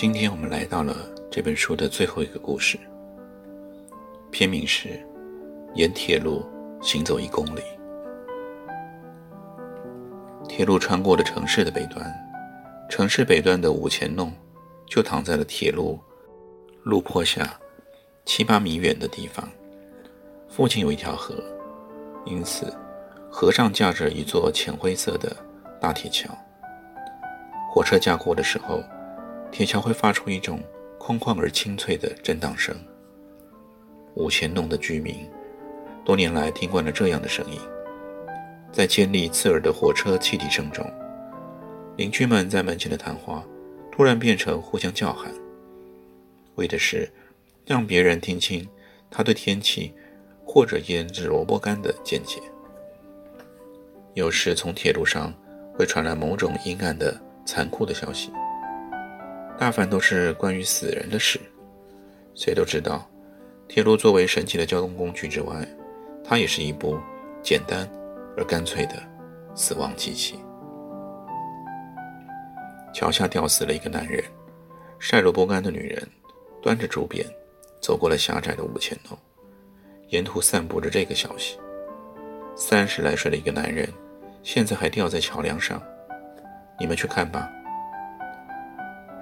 [0.00, 0.94] 今天我们来到了
[1.28, 2.78] 这本书的最后一个故事，
[4.30, 4.88] 片名是
[5.74, 6.46] 《沿铁路
[6.80, 7.60] 行走一公里》。
[10.46, 12.14] 铁路穿过了城市的北端，
[12.88, 14.32] 城市北端的五钱弄
[14.86, 15.98] 就躺在了铁路
[16.84, 17.58] 路坡下
[18.24, 19.48] 七八米远的地方。
[20.48, 21.34] 附近有一条河，
[22.24, 22.72] 因此
[23.28, 25.36] 河上架着一座浅灰色的
[25.80, 26.32] 大铁桥。
[27.68, 28.80] 火车驾过的时候。
[29.50, 30.60] 铁桥会发出一种
[30.98, 32.74] 空旷而清脆的震荡声。
[34.14, 35.28] 五钱弄的居民
[36.04, 37.60] 多年来听惯了这样的声音，
[38.72, 40.84] 在尖利刺耳的火车汽笛声中，
[41.96, 43.44] 邻居们在门前的谈话
[43.92, 45.32] 突然变成互相叫喊，
[46.56, 47.08] 为的是
[47.64, 48.66] 让别人听清
[49.10, 49.92] 他对天气
[50.44, 52.40] 或者腌制萝卜干的见解。
[54.14, 55.32] 有时从铁路上
[55.74, 58.32] 会传来某种阴暗的、残酷的消息。
[59.58, 61.40] 大凡都是关于死人的事。
[62.34, 63.04] 谁都知道，
[63.66, 65.66] 铁路作为神奇的交通工具之外，
[66.24, 66.96] 它也是一部
[67.42, 67.88] 简单
[68.36, 68.94] 而干脆的
[69.56, 70.38] 死亡机器。
[72.94, 74.22] 桥下吊死了一个男人，
[75.00, 76.08] 晒萝卜干的女人
[76.62, 77.26] 端着竹匾
[77.82, 79.18] 走过了狭窄的五钱楼，
[80.10, 81.58] 沿途散布着这个消息：
[82.54, 83.92] 三十来岁的一个男人，
[84.44, 85.82] 现在还吊在桥梁上。
[86.78, 87.52] 你们去看吧。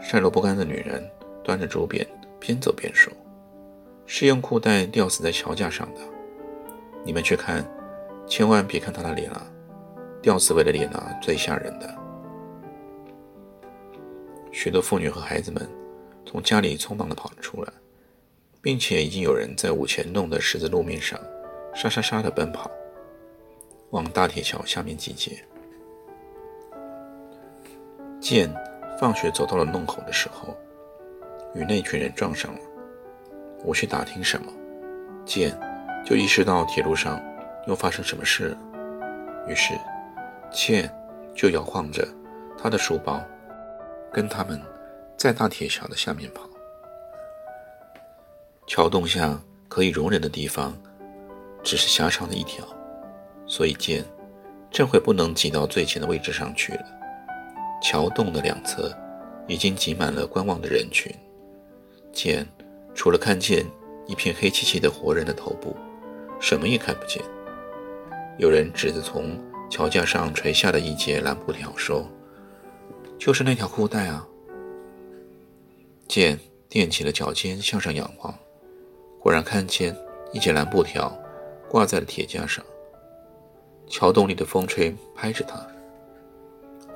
[0.09, 1.05] 晒萝卜干的女人
[1.43, 2.07] 端着竹匾，
[2.39, 3.13] 边走边说
[4.07, 6.01] ：“是用裤带吊死在桥架上的。
[7.05, 7.69] 你们去看，
[8.25, 9.45] 千万别看她的脸啊！
[10.23, 11.93] 吊死鬼的脸啊，最吓人的。”
[14.53, 15.69] 许多妇女和孩子们
[16.25, 17.73] 从家里匆忙地跑了出来，
[18.63, 21.19] 并且已经有人在五钱弄的十字路面上
[21.75, 22.71] 沙沙沙地奔跑，
[23.91, 25.33] 往大铁桥下面集结。
[28.21, 28.55] 见。
[28.99, 30.57] 放学走到了弄口的时候，
[31.55, 32.61] 与那群人撞上了。
[33.65, 34.53] 我去打听什么，
[35.25, 35.59] 剑
[36.05, 37.21] 就意识到铁路上
[37.67, 38.59] 又发生什么事了。
[39.49, 39.75] 于是，
[40.53, 40.91] 倩
[41.35, 42.07] 就摇晃着
[42.57, 43.21] 他的书包，
[44.13, 44.61] 跟他们
[45.17, 46.49] 在大铁桥的下面跑。
[48.67, 50.77] 桥洞下可以容忍的地方
[51.63, 52.65] 只是狭长的一条，
[53.47, 54.05] 所以剑
[54.71, 56.96] 这回不能挤到最前的位置上去了。
[57.81, 58.93] 桥洞的两侧
[59.47, 61.13] 已经挤满了观望的人群，
[62.13, 62.47] 简
[62.95, 63.65] 除了看见
[64.07, 65.77] 一片黑漆漆的活人的头部，
[66.41, 67.23] 什么也看不见。
[68.39, 69.39] 有人指着从
[69.71, 72.07] 桥架上垂下的一截蓝布条说
[73.19, 74.27] ：“就是那条裤带啊！”
[76.09, 76.39] 剑
[76.71, 78.35] 踮起了脚尖向上仰望，
[79.21, 79.97] 果然看见
[80.33, 81.17] 一截蓝布条
[81.69, 82.65] 挂在了铁架上。
[83.89, 85.67] 桥洞里的风吹拍着它。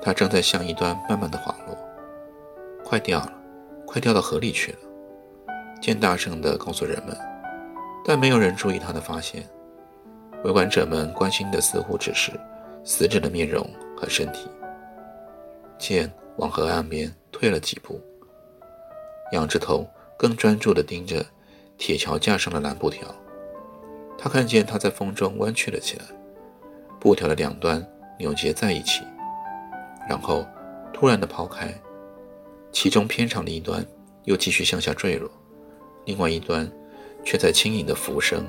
[0.01, 1.77] 它正在向一端慢慢的滑落，
[2.83, 3.33] 快掉了，
[3.85, 4.77] 快掉到河里去了。
[5.79, 7.15] 剑大声地告诉人们，
[8.03, 9.47] 但没有人注意他的发现。
[10.43, 12.31] 围观者们关心的似乎只是
[12.83, 13.63] 死者的面容
[13.95, 14.49] 和身体。
[15.77, 18.01] 剑往河岸边退了几步，
[19.33, 19.87] 仰着头，
[20.17, 21.23] 更专注地盯着
[21.77, 23.07] 铁桥架上的蓝布条。
[24.17, 26.05] 他看见它在风中弯曲了起来，
[26.99, 27.87] 布条的两端
[28.17, 29.03] 扭结在一起。
[30.09, 30.45] 然后，
[30.93, 31.73] 突然的抛开，
[32.71, 33.85] 其中偏长的一端
[34.25, 35.29] 又继续向下坠落，
[36.05, 36.69] 另外一端
[37.23, 38.45] 却在轻盈的浮升。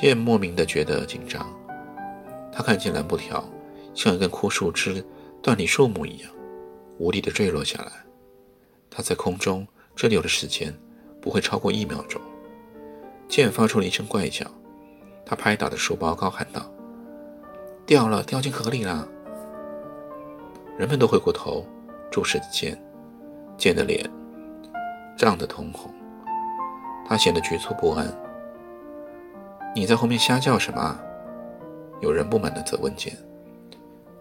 [0.00, 1.46] 剑莫名的觉得紧张，
[2.52, 3.44] 他看见蓝布条
[3.94, 5.04] 像一根枯树枝
[5.42, 6.30] 断裂树木一样，
[6.98, 7.92] 无力的坠落下来。
[8.90, 10.72] 他在空中滞留的时间
[11.20, 12.20] 不会超过一秒钟。
[13.28, 14.46] 剑发出了一声怪叫，
[15.24, 16.70] 他拍打着书包，高喊道
[17.86, 19.08] ：“掉了，掉进河里了！”
[20.78, 21.64] 人们都回过头
[22.10, 22.76] 注视着剑，
[23.56, 24.08] 剑的脸
[25.16, 25.92] 涨得通红，
[27.06, 28.06] 他显得局促不安。
[29.74, 30.98] 你在后面瞎叫什么？
[32.00, 33.16] 有人不满地责问剑。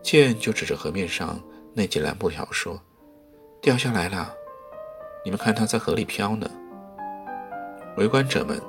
[0.04, 1.40] 剑就指着河面上
[1.74, 2.80] 那几蓝布条说
[3.62, 4.34] ：“掉下来了，
[5.24, 6.50] 你们看它在河里飘呢。”
[7.98, 8.60] 围观者们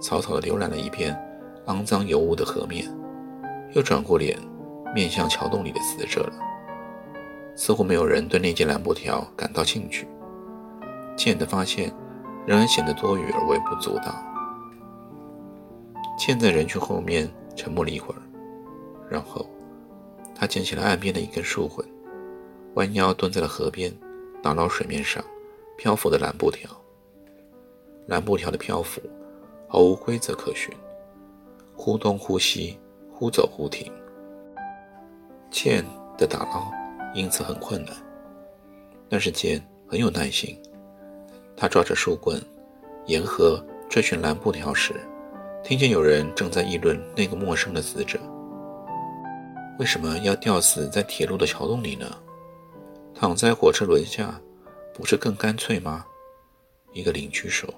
[0.00, 1.16] 草草地浏览了一遍
[1.66, 2.86] 肮脏油污的河面，
[3.72, 4.38] 又转过脸
[4.94, 6.32] 面向桥洞里的死者了。
[7.58, 10.06] 似乎没有人对那件蓝布条感到兴趣。
[11.16, 11.92] 倩的发现
[12.46, 14.14] 仍然显得多余而微不足道。
[16.16, 18.22] 倩在人群后面沉默了一会儿，
[19.10, 19.44] 然后
[20.36, 21.84] 他捡起了岸边的一根树棍，
[22.74, 23.92] 弯腰蹲在了河边，
[24.40, 25.22] 打捞水面上
[25.76, 26.70] 漂浮的蓝布条。
[28.06, 29.02] 蓝布条的漂浮
[29.66, 30.72] 毫无规则可循，
[31.74, 32.78] 忽东忽西，
[33.12, 33.92] 忽走忽停。
[35.50, 35.84] 倩
[36.16, 36.70] 的打捞
[37.14, 37.94] 因此很困难，
[39.08, 40.60] 但是简很有耐心。
[41.56, 42.40] 他抓着树棍，
[43.06, 44.94] 沿河追寻蓝布条时，
[45.64, 48.18] 听见有人正在议论那个陌生的死者。
[49.78, 52.06] 为什么要吊死在铁路的桥洞里呢？
[53.14, 54.40] 躺在火车轮下，
[54.94, 56.04] 不是更干脆吗？
[56.92, 57.68] 一个邻居说。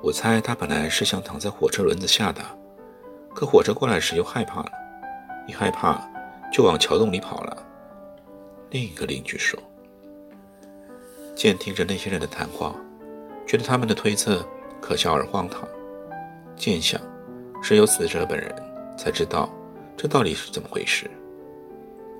[0.00, 2.42] 我猜他本来是想躺在火车轮子下的，
[3.32, 4.70] 可火车过来时又害怕了，
[5.46, 6.10] 一害怕
[6.52, 7.66] 就往桥洞里跑了。
[8.70, 9.58] 另一个邻居说。
[11.34, 12.74] 剑听着那些人的谈话，
[13.46, 14.46] 觉得他们的推测
[14.80, 15.66] 可笑而荒唐。
[16.54, 17.00] 剑想，
[17.62, 18.54] 只有死者本人
[18.98, 19.50] 才知道
[19.96, 21.10] 这到底是怎么回事。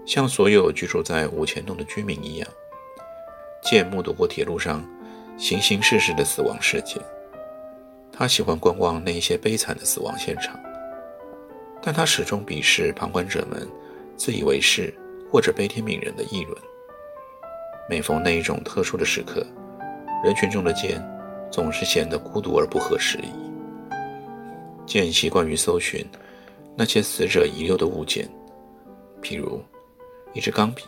[0.07, 2.49] 像所有居住在五钱洞的居民一样，
[3.63, 4.83] 剑目睹过铁路上
[5.37, 7.01] 形形色色的死亡事件。
[8.11, 10.59] 他喜欢观望那些悲惨的死亡现场，
[11.83, 13.69] 但他始终鄙视旁观者们
[14.23, 14.95] 自以为是
[15.29, 16.57] 或者悲天悯人的议论。
[17.91, 19.45] 每逢那一种特殊的时刻，
[20.23, 21.03] 人群中的剑
[21.51, 23.33] 总是显得孤独而不合时宜。
[24.87, 26.07] 剑习惯于搜寻
[26.77, 28.31] 那些死者遗留的物件，
[29.21, 29.61] 譬如
[30.33, 30.85] 一支钢笔、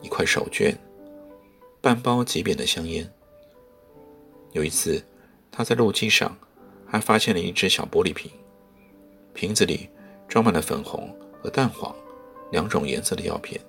[0.00, 0.74] 一块手绢、
[1.82, 3.06] 半包极扁的香烟。
[4.52, 5.04] 有一次。
[5.50, 6.36] 他在路基上
[6.86, 8.30] 还发现了一只小玻璃瓶，
[9.34, 9.88] 瓶子里
[10.28, 11.12] 装满了粉红
[11.42, 11.92] 和淡黄
[12.50, 13.60] 两种颜色的药片。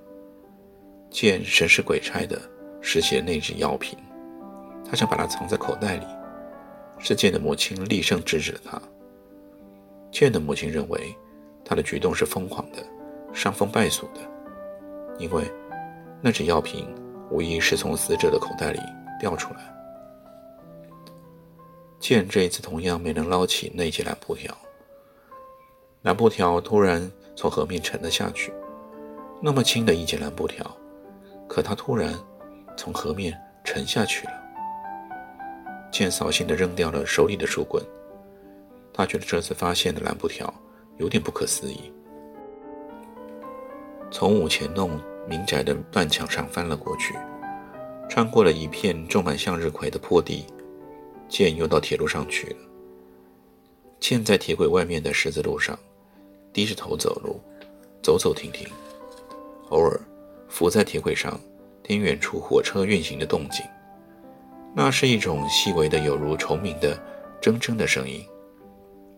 [1.10, 2.40] 剑神使鬼差的
[2.82, 3.98] 拾起了那只药瓶，
[4.86, 6.06] 他想把它藏在口袋里。
[7.00, 8.82] 是剑的母亲厉声制止了他。
[10.12, 11.16] 剑的母亲认为
[11.64, 12.84] 他的举动是疯狂的、
[13.34, 14.20] 伤风败俗的，
[15.18, 15.50] 因为
[16.22, 16.94] 那只药瓶
[17.32, 18.80] 无疑是从死者的口袋里
[19.20, 19.62] 掉出来。
[22.00, 24.56] 剑这一次同样没能捞起那截蓝布条。
[26.02, 28.52] 蓝布条突然从河面沉了下去，
[29.42, 30.66] 那么轻的一截蓝布条，
[31.48, 32.14] 可它突然
[32.76, 34.34] 从河面沉下去了。
[35.92, 37.84] 剑扫兴地扔掉了手里的树棍，
[38.94, 40.54] 他觉得这次发现的蓝布条
[40.98, 41.92] 有点不可思议。
[44.12, 47.16] 从五前弄民宅的断墙上翻了过去，
[48.10, 50.46] 穿过了一片种满向日葵的坡地。
[51.28, 52.56] 剑又到铁路上去了。
[54.00, 55.78] 剑在铁轨外面的十字路上，
[56.52, 57.40] 低着头走路，
[58.02, 58.68] 走走停停，
[59.70, 60.00] 偶尔
[60.48, 61.40] 伏在铁轨上
[61.84, 63.66] 听远处火车运行的动静。
[64.76, 66.96] 那是一种细微的，有如虫鸣的
[67.42, 68.24] 铮铮的声音。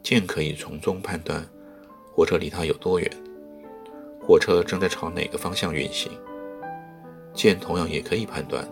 [0.02, 1.46] 剑可以从中判断
[2.12, 3.12] 火车离他有多远，
[4.20, 6.12] 火车正在朝哪个方向运行。
[7.34, 8.68] 剑同样也可以判断，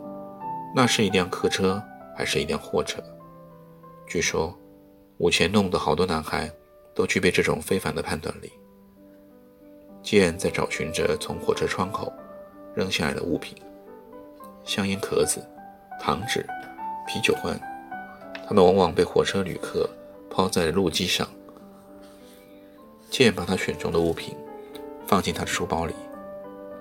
[0.76, 1.82] 那是一辆客车
[2.18, 3.02] 还是一辆货车。
[4.08, 4.58] 据说，
[5.18, 6.52] 五前弄的好多男孩
[6.96, 8.52] 都具备这种非凡的判断力。
[10.02, 12.12] 剑在找寻着从火车窗口
[12.74, 13.56] 扔下来的物品：
[14.64, 15.46] 香烟壳子、
[16.00, 16.46] 糖纸、
[17.08, 17.60] 啤酒罐。
[18.48, 19.90] 他们往往被火车旅客
[20.30, 21.28] 抛在路基上。
[23.10, 24.36] 剑把他选中的物品
[25.06, 25.94] 放进他的书包里，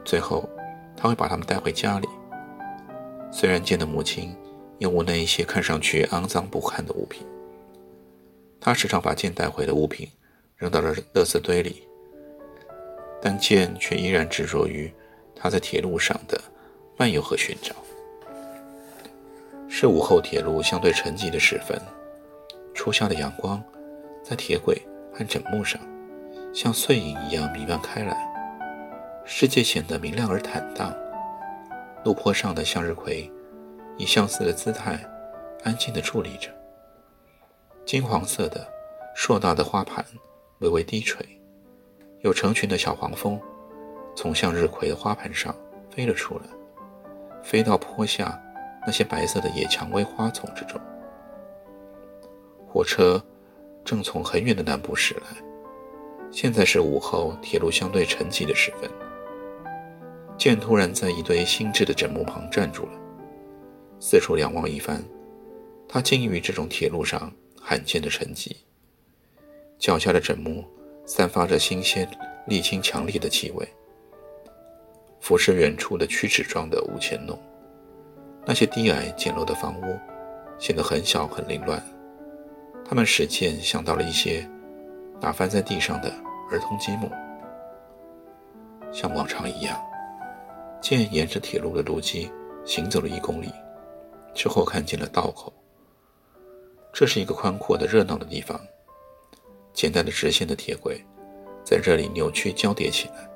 [0.05, 0.49] 最后
[0.97, 2.09] 他会把他们带回家里。
[3.31, 4.35] 虽然剑的母亲。
[4.79, 7.27] 厌恶那一些看上去肮脏不堪的物品。
[8.61, 10.09] 他时常把剑带回的物品
[10.57, 11.83] 扔到了垃圾堆里，
[13.21, 14.93] 但剑却依然执着于
[15.35, 16.41] 他在铁路上的
[16.97, 17.75] 漫游和寻找。
[19.69, 21.81] 是午后铁路相对沉寂的时分，
[22.75, 23.63] 初夏的阳光
[24.23, 24.81] 在铁轨
[25.13, 25.81] 和枕木上
[26.55, 28.17] 像碎影一样弥漫开来，
[29.25, 30.97] 世界显得明亮而坦荡。
[32.05, 33.31] 路坡上的向日葵。
[34.01, 34.97] 以相似的姿态，
[35.65, 36.51] 安静地伫立着。
[37.85, 38.65] 金黄色的、
[39.13, 40.05] 硕大的花盘
[40.61, 41.27] 微微低垂，
[42.23, 43.41] 有成群的小黄蜂
[44.17, 45.55] 从向日葵的花盘上
[45.91, 46.45] 飞了出来，
[47.43, 48.41] 飞到坡下
[48.87, 50.81] 那些白色的野蔷薇花丛之中。
[52.67, 53.23] 火车
[53.85, 55.43] 正从很远的南部驶来，
[56.31, 58.91] 现在是午后，铁路相对沉寂的时分。
[60.37, 62.93] 剑突然在一堆新制的枕木旁站住了。
[64.01, 65.03] 四处两望一番，
[65.89, 68.53] 他惊异于这种铁路上罕见的沉寂。
[69.79, 70.65] 脚下的枕木
[71.09, 72.07] 散发着新鲜、
[72.47, 73.67] 沥青强烈的气味，
[75.21, 77.37] 俯视远处的曲尺状的屋前弄，
[78.45, 79.99] 那些低矮简陋的房屋
[80.59, 81.83] 显得很小很凌乱。
[82.85, 84.47] 他们使剑想到了一些
[85.19, 86.13] 打翻在地上的
[86.51, 87.11] 儿童积木。
[88.93, 89.81] 像往常一样，
[90.79, 92.31] 剑沿着铁路的路基
[92.67, 93.51] 行走了一公里，
[94.35, 95.51] 之后看见了道口。
[96.93, 98.61] 这是一个宽阔的、热闹的地方。
[99.79, 101.01] 简单的直线的铁轨
[101.63, 103.31] 在这里扭曲交叠起来。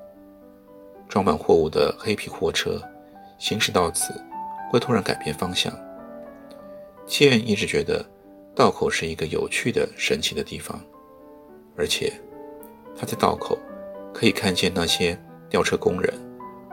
[1.08, 2.82] 装满货物的黑皮货车
[3.38, 4.12] 行驶到此
[4.68, 5.72] 会突然改变方向。
[7.06, 8.04] 剑一直觉得
[8.56, 10.80] 道口是一个有趣的、神奇的地方，
[11.76, 12.12] 而且
[12.98, 13.56] 他在道口
[14.12, 15.16] 可以看见那些。
[15.48, 16.10] 吊车工人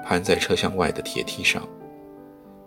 [0.05, 1.67] 攀在车厢外的铁梯上，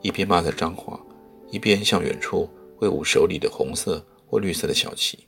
[0.02, 1.00] 一边骂着脏话，
[1.49, 5.26] 一边向远处挥舞手里的红色或绿色的小旗。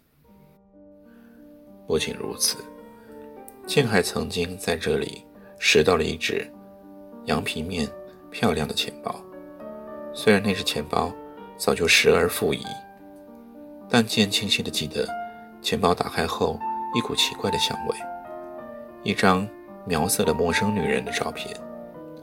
[1.86, 2.58] 不仅如此，
[3.66, 5.24] 剑还曾经在这里
[5.58, 6.50] 拾到了一只
[7.24, 7.88] 羊皮面
[8.30, 9.14] 漂亮的钱包。
[10.12, 11.12] 虽然那只钱包
[11.56, 12.64] 早就失而复矣，
[13.88, 15.08] 但剑清晰地记得，
[15.60, 16.58] 钱包打开后
[16.94, 17.96] 一股奇怪的香味，
[19.02, 19.46] 一张。
[19.86, 21.54] 描色的陌生女人的照片，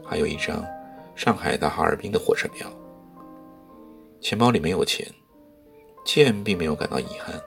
[0.04, 0.66] 还有一张
[1.14, 2.66] 上海到哈尔滨的火车票。
[4.20, 5.06] 钱包里没有钱，
[6.04, 7.40] 剑并没有感到遗憾。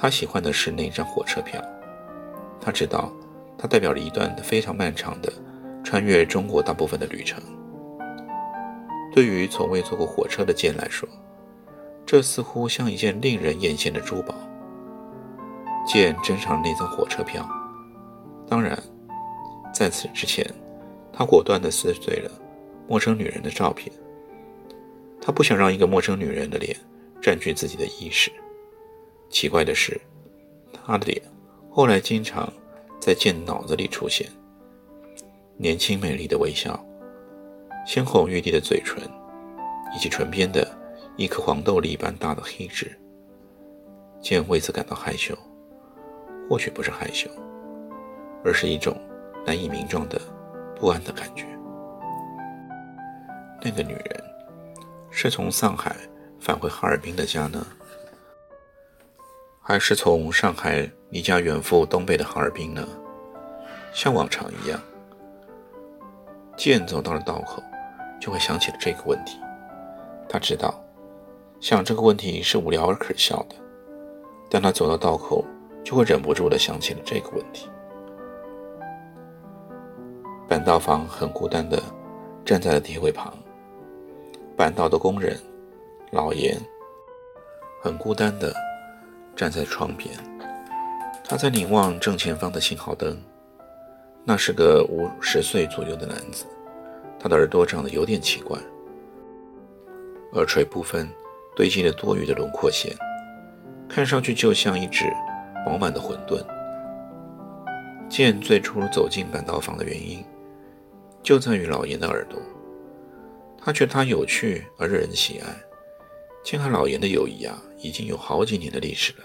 [0.00, 1.62] 他喜欢的是那张火车票，
[2.58, 3.12] 他知道
[3.58, 5.30] 它代表了一段非常漫长的
[5.84, 7.38] 穿越中国大部分的旅程。
[9.12, 11.06] 对于从未坐过火车的剑来说，
[12.06, 14.34] 这似乎像一件令人艳羡的珠宝。
[15.86, 17.46] 剑珍藏那张火车票，
[18.48, 18.78] 当然。
[19.72, 20.44] 在此之前，
[21.12, 22.30] 他果断地撕碎了
[22.88, 23.92] 陌生女人的照片。
[25.20, 26.74] 他不想让一个陌生女人的脸
[27.20, 28.32] 占据自己的意识。
[29.30, 29.98] 奇怪的是，
[30.72, 31.22] 她的脸
[31.70, 32.52] 后来经常
[33.00, 34.28] 在剑脑子里出现：
[35.56, 36.78] 年轻美丽的微笑，
[37.86, 39.02] 鲜红欲滴的嘴唇，
[39.96, 40.66] 以及唇边的
[41.16, 42.94] 一颗黄豆粒般大的黑痣。
[44.20, 45.34] 剑为此感到害羞，
[46.48, 47.30] 或许不是害羞，
[48.44, 48.94] 而是一种。
[49.46, 50.20] 难以名状的
[50.76, 51.46] 不安的感觉。
[53.64, 54.24] 那个女人
[55.10, 55.96] 是从上海
[56.38, 57.66] 返回哈尔滨的家呢，
[59.70, 62.84] 还是从上海离家远赴东北的哈尔滨呢？
[63.92, 64.80] 像往常一样，
[66.56, 67.62] 剑走到了道口，
[68.20, 69.38] 就会想起了这个问题。
[70.28, 70.74] 他知道，
[71.60, 73.54] 想这个问题是无聊而可笑的，
[74.50, 75.44] 但他走到道口，
[75.84, 77.68] 就会忍不住的想起了这个问题。
[80.48, 81.80] 板道房很孤单的
[82.44, 83.32] 站在了铁轨旁，
[84.56, 85.38] 板道的工人
[86.10, 86.60] 老严
[87.80, 88.52] 很孤单的
[89.40, 90.14] 站在窗边，
[91.24, 93.18] 他在凝望正前方的信号灯。
[94.22, 96.44] 那是个五十岁左右的男子，
[97.18, 98.58] 他的耳朵长得有点奇怪，
[100.34, 101.08] 耳垂部分
[101.56, 102.94] 堆积了多余的轮廓线，
[103.88, 105.06] 看上去就像一只
[105.64, 106.44] 饱满的馄饨。
[108.10, 110.22] 剑最初走进板道房的原因。
[111.22, 112.38] 就在于老严的耳朵，
[113.56, 115.46] 他觉得他有趣而惹人喜爱。
[116.44, 119.24] 剑和老严的友谊啊，已经有好几年的历史了。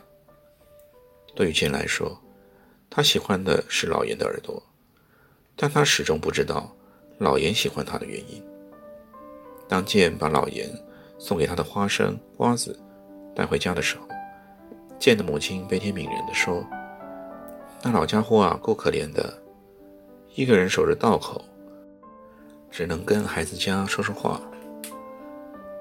[1.35, 2.17] 对于剑来说，
[2.89, 4.63] 他喜欢的是老严的耳朵，
[5.55, 6.73] 但他始终不知道
[7.17, 8.41] 老严喜欢他的原因。
[9.67, 10.69] 当剑把老严
[11.17, 12.79] 送给他的花生、瓜子
[13.35, 14.07] 带回家的时候，
[14.97, 16.65] 剑的母亲悲天悯人地说
[17.83, 19.37] ：“那老家伙啊，够可怜的，
[20.35, 21.43] 一个人守着道口。”
[22.71, 24.41] 只能跟孩子家说说话。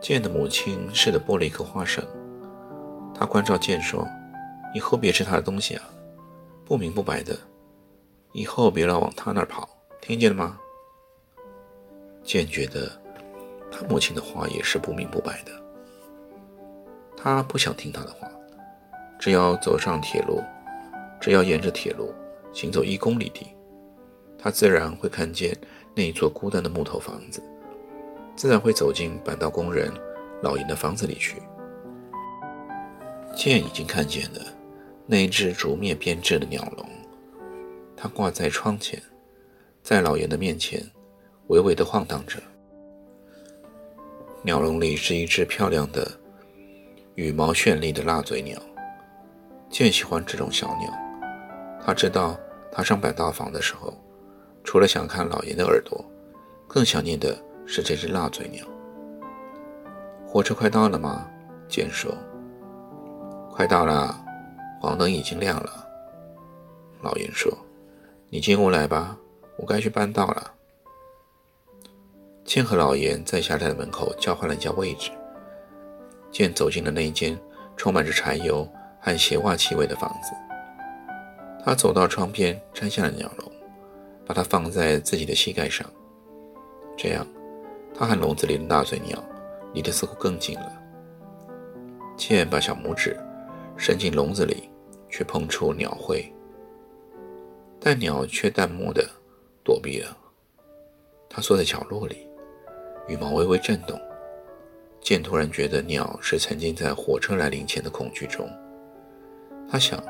[0.00, 2.04] 剑的母亲似的剥了一颗花生，
[3.12, 4.06] 他关照剑说
[4.74, 5.88] ：“以后别吃他的东西啊，
[6.66, 7.38] 不明不白的，
[8.32, 9.68] 以后别老往他那儿跑，
[10.00, 10.58] 听见了吗？”
[12.22, 12.90] 剑觉得
[13.70, 15.52] 他母亲的话也是不明不白的，
[17.16, 18.28] 他不想听他的话，
[19.18, 20.42] 只要走上铁路，
[21.20, 22.12] 只要沿着铁路
[22.52, 23.46] 行走一公里地，
[24.38, 25.56] 他自然会看见。
[25.96, 27.40] 那一座孤单的木头房子，
[28.34, 29.94] 自然会走进板道工人
[30.42, 31.40] 老严的房子里去。
[33.36, 34.40] 剑已经看见了
[35.06, 36.88] 那一只竹篾编织的鸟笼，
[37.96, 39.02] 它挂在窗前，
[39.82, 40.82] 在老爷的面前
[41.48, 42.38] 微微地晃荡着。
[44.42, 46.10] 鸟笼里是一只漂亮的、
[47.14, 48.58] 羽毛绚丽的蜡嘴鸟。
[49.68, 50.90] 剑喜欢这种小鸟，
[51.84, 52.38] 他知道
[52.72, 53.92] 他上板道房的时候。
[54.62, 56.02] 除了想看老爷的耳朵，
[56.66, 58.66] 更想念的是这只蜡嘴鸟。
[60.26, 61.28] 火车快到了吗？
[61.68, 62.10] 剑说
[63.52, 64.23] ：“快到了，
[64.84, 65.88] 黄灯已经亮了。
[67.00, 67.50] 老严说
[68.28, 69.16] ：“你进屋来吧，
[69.56, 70.52] 我该去搬道了。”
[72.44, 75.10] 剑和老严在狭窄的门口交换了一下位置。
[76.30, 77.38] 剑走进了那一间
[77.78, 78.68] 充满着柴油
[79.00, 80.34] 和鞋袜气味的房子。
[81.64, 83.50] 他走到窗边，摘下了鸟笼，
[84.26, 85.90] 把它放在自己的膝盖上。
[86.94, 87.26] 这样，
[87.98, 89.18] 他和笼子里的大嘴鸟
[89.72, 90.72] 离得似乎更近了。
[92.18, 93.18] 剑把小拇指
[93.78, 94.68] 伸进笼子里，
[95.14, 96.32] 却碰触鸟喙，
[97.78, 99.08] 但鸟却淡漠地
[99.62, 100.16] 躲避了。
[101.30, 102.28] 他缩在角落里。
[103.06, 103.96] 羽毛微微震动，
[105.00, 108.50] 剑突然觉得鸟是沉浸在火车来临前的恐惧中。
[109.70, 110.02] 他想，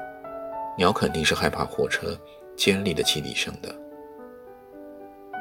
[0.78, 2.18] 鸟肯定是害怕火车
[2.56, 3.74] 尖利的汽笛声的。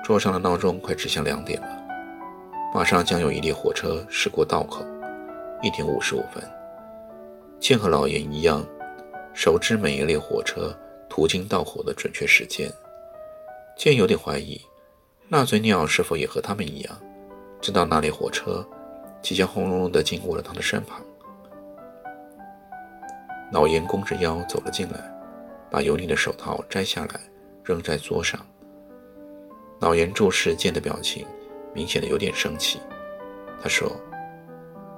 [0.04, 1.82] 桌上的闹钟快指向两点了，
[2.74, 4.86] 马上将有一列火车驶过道口。
[5.62, 6.44] 一点五十五分，
[7.62, 8.66] 剑和老严一样，
[9.34, 10.78] 熟知每一列火车
[11.10, 12.72] 途经到火的准确时间。
[13.76, 14.62] 剑有点怀疑，
[15.28, 16.96] 那嘴鸟是否也和他们一样。
[17.60, 18.66] 知道那列火车
[19.22, 21.02] 即将轰隆隆地经过了他的身旁，
[23.52, 25.00] 老严弓着腰走了进来，
[25.72, 27.20] 把油腻的手套摘下来
[27.64, 28.40] 扔在桌上。
[29.80, 31.26] 老严注视剑的表情，
[31.74, 32.80] 明显的有点生气。
[33.62, 33.90] 他说：“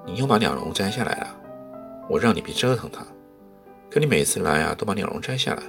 [0.05, 1.35] 你又把鸟笼摘下来了，
[2.09, 3.05] 我让你别折腾它，
[3.89, 5.63] 可你每次来啊都把鸟笼摘下来。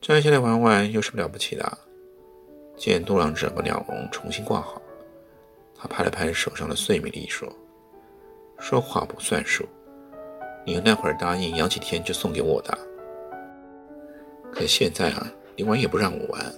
[0.00, 1.78] 摘下来玩玩有什么了不起的？”
[2.76, 4.80] 见杜郎者把鸟笼重新挂好，
[5.74, 7.50] 他拍了拍手上的碎米粒，说
[8.60, 9.64] ：“说话不算数，
[10.64, 12.78] 你那会儿答应养几天就送给我的，
[14.52, 16.54] 可现在啊，你玩也不让我玩。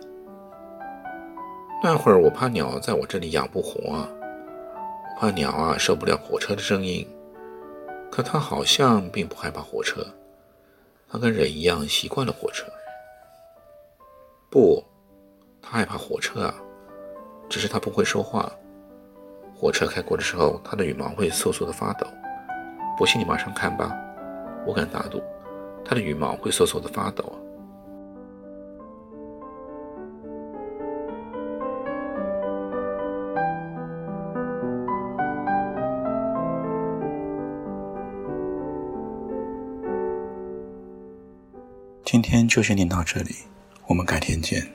[1.81, 4.05] 那会儿我怕鸟在我这里养不活，
[5.21, 7.07] 怕鸟啊受不了火车的声音。
[8.11, 10.07] 可他好像并不害怕火车，
[11.09, 12.67] 他跟人一样习惯了火车。
[14.51, 14.83] 不。”
[15.61, 16.55] 他害怕火车啊，
[17.47, 18.51] 只是他不会说话。
[19.55, 22.07] 火车开过的时候，他的羽毛会瑟瑟的发抖。
[22.97, 23.95] 不信你马上看吧，
[24.65, 25.23] 我敢打赌，
[25.85, 27.25] 他的羽毛会瑟瑟的发抖。
[42.11, 43.35] 今天就先念到这里，
[43.87, 44.67] 我们改天见。